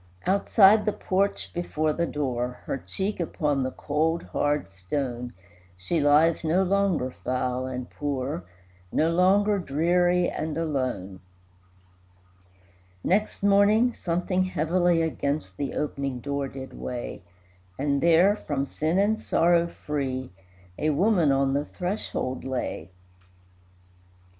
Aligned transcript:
Outside 0.25 0.85
the 0.87 0.93
porch 0.93 1.53
before 1.53 1.93
the 1.93 2.07
door, 2.07 2.61
Her 2.65 2.79
cheek 2.79 3.19
upon 3.19 3.61
the 3.61 3.69
cold, 3.69 4.23
hard 4.23 4.67
stone, 4.67 5.31
She 5.77 5.99
lies, 6.01 6.43
no 6.43 6.63
longer 6.63 7.11
foul 7.11 7.67
and 7.67 7.87
poor, 7.87 8.43
No 8.91 9.11
longer 9.11 9.59
dreary 9.59 10.27
and 10.27 10.57
alone. 10.57 11.19
Next 13.03 13.43
morning 13.43 13.93
something 13.93 14.45
heavily 14.45 15.03
Against 15.03 15.57
the 15.57 15.75
opening 15.75 16.19
door 16.19 16.47
did 16.47 16.73
weigh, 16.73 17.21
And 17.77 18.01
there, 18.01 18.35
from 18.35 18.65
sin 18.65 18.97
and 18.97 19.19
sorrow 19.19 19.67
free, 19.67 20.31
A 20.79 20.89
woman 20.89 21.31
on 21.31 21.53
the 21.53 21.65
threshold 21.65 22.43
lay. 22.43 22.89